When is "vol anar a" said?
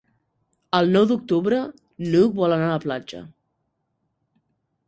2.41-2.75